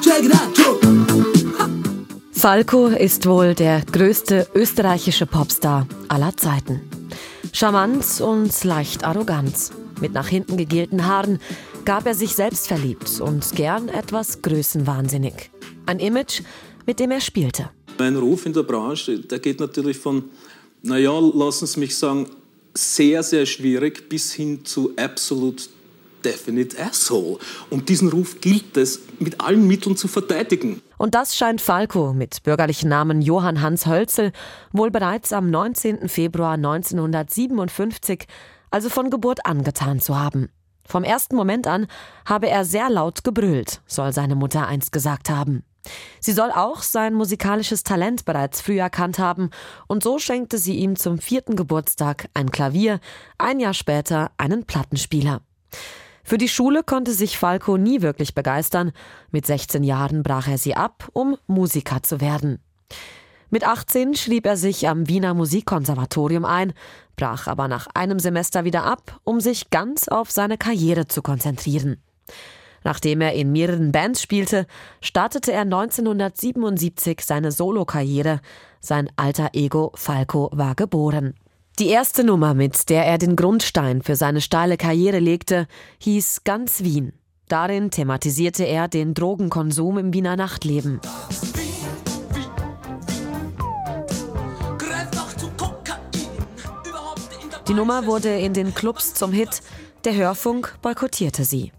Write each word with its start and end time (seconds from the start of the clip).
Check 0.00 0.24
it 0.24 0.32
out. 0.32 0.54
Falco 2.32 2.86
ist 2.88 3.26
wohl 3.26 3.54
der 3.54 3.82
größte 3.82 4.48
österreichische 4.54 5.26
Popstar 5.26 5.86
aller 6.08 6.36
Zeiten. 6.36 6.80
Charmant 7.52 8.20
und 8.20 8.64
leicht 8.64 9.04
arrogant. 9.04 9.54
Mit 10.00 10.12
nach 10.12 10.26
hinten 10.26 10.56
gegelten 10.56 11.06
Haaren 11.06 11.38
gab 11.84 12.06
er 12.06 12.14
sich 12.14 12.34
selbst 12.34 12.66
verliebt 12.66 13.20
und 13.20 13.54
gern 13.54 13.88
etwas 13.88 14.42
größenwahnsinnig. 14.42 15.50
Ein 15.86 16.00
Image, 16.00 16.42
mit 16.86 16.98
dem 16.98 17.12
er 17.12 17.20
spielte. 17.20 17.70
Mein 17.98 18.16
Ruf 18.16 18.46
in 18.46 18.52
der 18.52 18.64
Branche, 18.64 19.20
der 19.20 19.38
geht 19.38 19.60
natürlich 19.60 19.96
von, 19.96 20.24
naja, 20.82 21.16
lassen 21.18 21.66
Sie 21.66 21.78
mich 21.78 21.96
sagen, 21.96 22.28
sehr, 22.74 23.22
sehr 23.22 23.46
schwierig 23.46 24.08
bis 24.08 24.32
hin 24.32 24.64
zu 24.64 24.92
absolut 24.96 25.68
definite 26.24 26.76
asshole. 26.82 27.38
Und 27.70 27.88
diesen 27.88 28.08
Ruf 28.08 28.40
gilt 28.40 28.76
es 28.76 29.00
mit 29.18 29.40
allen 29.40 29.66
Mitteln 29.66 29.96
zu 29.96 30.08
verteidigen. 30.08 30.82
Und 30.98 31.14
das 31.14 31.36
scheint 31.36 31.60
Falco 31.60 32.12
mit 32.12 32.42
bürgerlichen 32.42 32.88
Namen 32.88 33.20
Johann 33.20 33.60
Hans 33.60 33.86
Hölzel 33.86 34.32
wohl 34.72 34.90
bereits 34.90 35.32
am 35.32 35.50
19. 35.50 36.08
Februar 36.08 36.54
1957, 36.54 38.26
also 38.70 38.88
von 38.88 39.10
Geburt 39.10 39.44
angetan 39.46 40.00
zu 40.00 40.18
haben. 40.18 40.48
Vom 40.86 41.02
ersten 41.02 41.36
Moment 41.36 41.66
an 41.66 41.86
habe 42.26 42.48
er 42.48 42.64
sehr 42.64 42.90
laut 42.90 43.24
gebrüllt, 43.24 43.80
soll 43.86 44.12
seine 44.12 44.34
Mutter 44.34 44.66
einst 44.66 44.92
gesagt 44.92 45.30
haben. 45.30 45.64
Sie 46.20 46.32
soll 46.32 46.50
auch 46.50 46.82
sein 46.82 47.14
musikalisches 47.14 47.82
Talent 47.82 48.24
bereits 48.24 48.60
früh 48.60 48.78
erkannt 48.78 49.18
haben, 49.18 49.50
und 49.86 50.02
so 50.02 50.18
schenkte 50.18 50.58
sie 50.58 50.76
ihm 50.76 50.96
zum 50.96 51.18
vierten 51.18 51.56
Geburtstag 51.56 52.28
ein 52.34 52.50
Klavier, 52.50 53.00
ein 53.38 53.60
Jahr 53.60 53.74
später 53.74 54.30
einen 54.38 54.64
Plattenspieler. 54.64 55.40
Für 56.24 56.38
die 56.38 56.48
Schule 56.48 56.82
konnte 56.82 57.12
sich 57.12 57.38
Falco 57.38 57.76
nie 57.76 58.00
wirklich 58.00 58.34
begeistern. 58.34 58.92
Mit 59.30 59.46
16 59.46 59.84
Jahren 59.84 60.22
brach 60.22 60.48
er 60.48 60.56
sie 60.56 60.74
ab, 60.74 61.08
um 61.12 61.36
Musiker 61.46 62.02
zu 62.02 62.20
werden. 62.20 62.60
Mit 63.50 63.62
18 63.62 64.14
schrieb 64.14 64.46
er 64.46 64.56
sich 64.56 64.88
am 64.88 65.06
Wiener 65.06 65.34
Musikkonservatorium 65.34 66.46
ein, 66.46 66.72
brach 67.14 67.46
aber 67.46 67.68
nach 67.68 67.86
einem 67.94 68.18
Semester 68.18 68.64
wieder 68.64 68.84
ab, 68.84 69.20
um 69.22 69.38
sich 69.38 69.70
ganz 69.70 70.08
auf 70.08 70.30
seine 70.30 70.56
Karriere 70.56 71.06
zu 71.06 71.22
konzentrieren. 71.22 72.02
Nachdem 72.84 73.20
er 73.20 73.34
in 73.34 73.52
mehreren 73.52 73.92
Bands 73.92 74.22
spielte, 74.22 74.66
startete 75.00 75.52
er 75.52 75.62
1977 75.62 77.20
seine 77.20 77.52
Solokarriere. 77.52 78.40
Sein 78.80 79.10
alter 79.16 79.50
Ego 79.52 79.92
Falco 79.94 80.50
war 80.52 80.74
geboren. 80.74 81.34
Die 81.80 81.88
erste 81.88 82.22
Nummer, 82.22 82.54
mit 82.54 82.88
der 82.88 83.04
er 83.04 83.18
den 83.18 83.34
Grundstein 83.34 84.00
für 84.00 84.14
seine 84.14 84.40
steile 84.40 84.76
Karriere 84.76 85.18
legte, 85.18 85.66
hieß 85.98 86.42
Ganz 86.44 86.84
Wien. 86.84 87.12
Darin 87.48 87.90
thematisierte 87.90 88.62
er 88.62 88.86
den 88.86 89.12
Drogenkonsum 89.12 89.98
im 89.98 90.12
Wiener 90.12 90.36
Nachtleben. 90.36 91.00
Die 97.66 97.74
Nummer 97.74 98.06
wurde 98.06 98.38
in 98.38 98.54
den 98.54 98.72
Clubs 98.72 99.14
zum 99.14 99.32
Hit, 99.32 99.60
der 100.04 100.14
Hörfunk 100.14 100.76
boykottierte 100.80 101.44
sie. 101.44 101.72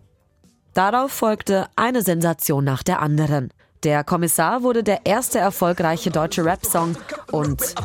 Darauf 0.73 1.14
folgte 1.14 1.68
eine 1.78 2.02
Sensation 2.02 2.66
nach 2.66 2.84
der 2.84 3.02
anderen. 3.02 3.50
Der 3.84 4.04
Kommissar 4.04 4.62
wurde 4.62 4.84
der 4.84 5.06
erste 5.06 5.40
erfolgreiche 5.40 6.10
deutsche 6.12 6.44
Rap-Song 6.44 6.98
und 7.32 7.76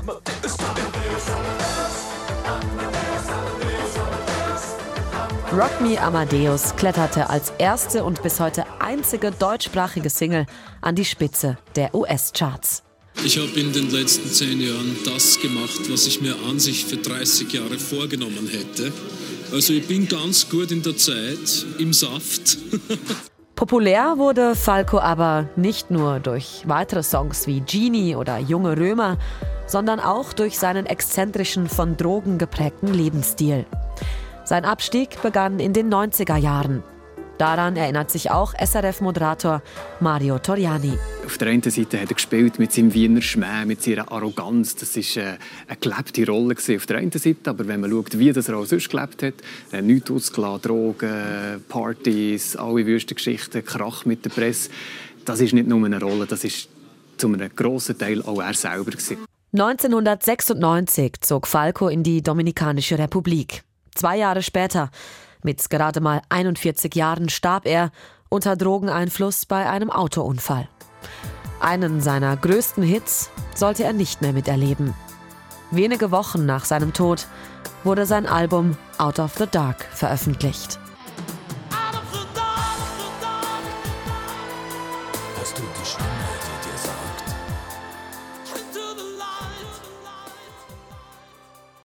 Rock 5.53 5.81
Me 5.81 6.01
Amadeus 6.01 6.77
kletterte 6.77 7.29
als 7.29 7.53
erste 7.59 8.05
und 8.05 8.23
bis 8.23 8.39
heute 8.39 8.65
einzige 8.79 9.33
deutschsprachige 9.33 10.09
Single 10.09 10.47
an 10.81 10.95
die 10.95 11.05
Spitze 11.05 11.59
der 11.75 11.93
US-Charts. 11.93 12.85
Ich 13.25 13.37
habe 13.37 13.59
in 13.59 13.73
den 13.73 13.91
letzten 13.91 14.31
zehn 14.31 14.61
Jahren 14.61 14.97
das 15.05 15.41
gemacht, 15.41 15.91
was 15.91 16.07
ich 16.07 16.21
mir 16.21 16.37
an 16.49 16.61
sich 16.61 16.85
für 16.85 16.99
30 16.99 17.53
Jahre 17.53 17.79
vorgenommen 17.79 18.49
hätte. 18.49 18.93
Also 19.53 19.73
ich 19.73 19.89
bin 19.89 20.07
ganz 20.07 20.49
gut 20.49 20.71
in 20.71 20.83
der 20.83 20.97
Zeit, 20.97 21.67
im 21.79 21.93
Saft. 21.93 22.59
Populär 23.61 24.15
wurde 24.17 24.55
Falco 24.55 24.99
aber 25.01 25.47
nicht 25.55 25.91
nur 25.91 26.19
durch 26.19 26.63
weitere 26.67 27.03
Songs 27.03 27.47
wie 27.47 27.61
Genie 27.61 28.17
oder 28.17 28.39
Junge 28.39 28.79
Römer, 28.79 29.19
sondern 29.67 30.01
auch 30.01 30.33
durch 30.33 30.59
seinen 30.59 30.87
exzentrischen, 30.87 31.69
von 31.69 31.99
Drogen 31.99 32.39
geprägten 32.39 32.87
Lebensstil. 32.87 33.67
Sein 34.45 34.65
Abstieg 34.65 35.21
begann 35.21 35.61
in 35.61 35.75
den 35.75 35.93
90er 35.93 36.37
Jahren. 36.37 36.83
Daran 37.41 37.75
erinnert 37.75 38.11
sich 38.11 38.31
auch 38.31 38.53
SRF-Moderator 38.53 39.63
Mario 40.01 40.39
Toriani. 40.41 40.93
Auf 41.25 41.39
der 41.39 41.49
einen 41.49 41.63
Seite 41.63 41.99
hat 41.99 42.11
er 42.11 42.15
gespielt 42.15 42.59
mit 42.59 42.71
seinem 42.71 42.93
Wiener 42.93 43.23
Schmäh, 43.23 43.65
mit 43.65 43.83
seiner 43.83 44.13
Arroganz. 44.13 44.77
Das 44.77 44.95
war 44.95 45.23
äh, 45.23 45.39
eine 45.67 45.77
gelebte 45.81 46.27
Rolle 46.31 46.55
auf 46.55 46.85
der 46.85 46.99
einen 46.99 47.11
Seite. 47.13 47.49
Aber 47.49 47.67
wenn 47.67 47.81
man 47.81 47.91
schaut, 47.91 48.19
wie 48.19 48.31
das 48.31 48.51
er 48.51 48.59
auch 48.59 48.67
sonst 48.67 48.91
gelebt 48.91 49.23
hat, 49.23 49.35
äh, 49.73 49.81
nichts 49.81 50.11
ausgelassen, 50.11 50.61
Drogen, 50.61 51.65
Partys, 51.67 52.57
alle 52.57 52.85
Wüstengeschichten, 52.85 53.65
Krach 53.65 54.05
mit 54.05 54.23
der 54.23 54.31
Presse, 54.31 54.69
das 55.25 55.41
ist 55.41 55.55
nicht 55.55 55.67
nur 55.67 55.83
eine 55.83 55.99
Rolle, 55.99 56.27
das 56.27 56.45
ist 56.45 56.69
zu 57.17 57.29
einem 57.29 57.49
grossen 57.57 57.97
Teil 57.97 58.21
auch 58.21 58.43
er 58.43 58.53
selber. 58.53 58.93
1996 59.55 61.23
zog 61.23 61.47
Falco 61.47 61.89
in 61.89 62.03
die 62.03 62.21
Dominikanische 62.21 62.99
Republik. 62.99 63.63
Zwei 63.95 64.19
Jahre 64.19 64.43
später, 64.43 64.91
mit 65.45 65.69
gerade 65.71 66.01
mal 66.01 66.23
41 66.29 66.95
Jahren, 66.95 67.29
starb 67.29 67.67
er 67.67 67.91
unter 68.29 68.57
Drogeneinfluss 68.57 69.47
bei 69.47 69.69
einem 69.69 69.91
Autounfall. 69.91 70.69
Einen 71.61 72.01
seiner 72.01 72.37
größten 72.37 72.83
Hits 72.83 73.31
sollte 73.55 73.85
er 73.85 73.93
nicht 73.93 74.23
mehr 74.23 74.33
miterleben. 74.33 74.95
Wenige 75.71 76.11
Wochen 76.11 76.47
nach 76.47 76.65
seinem 76.65 76.93
Tod 76.93 77.27
wurde 77.85 78.07
sein 78.07 78.27
Album 78.27 78.77
Out 78.99 79.19
of 79.19 79.35
the 79.37 79.47
Dark 79.47 79.85
veröffentlicht. 79.93 80.79
Hast 85.41 85.59
du 85.59 85.63
die 85.63 85.87
Stimme, 85.87 86.09
die 86.43 86.69
dir 86.69 86.79
sagt, 86.79 87.10